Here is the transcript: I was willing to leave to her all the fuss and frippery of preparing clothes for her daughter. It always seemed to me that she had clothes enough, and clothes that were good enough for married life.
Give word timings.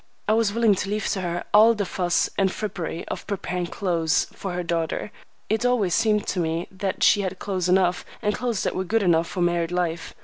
I 0.27 0.33
was 0.33 0.51
willing 0.51 0.73
to 0.77 0.89
leave 0.89 1.05
to 1.09 1.21
her 1.21 1.43
all 1.53 1.75
the 1.75 1.85
fuss 1.85 2.27
and 2.35 2.51
frippery 2.51 3.07
of 3.09 3.27
preparing 3.27 3.67
clothes 3.67 4.25
for 4.33 4.53
her 4.53 4.63
daughter. 4.63 5.11
It 5.47 5.63
always 5.63 5.93
seemed 5.93 6.25
to 6.29 6.39
me 6.39 6.67
that 6.71 7.03
she 7.03 7.21
had 7.21 7.37
clothes 7.37 7.69
enough, 7.69 8.03
and 8.19 8.33
clothes 8.33 8.63
that 8.63 8.73
were 8.73 8.83
good 8.83 9.03
enough 9.03 9.27
for 9.27 9.41
married 9.41 9.71
life. 9.71 10.15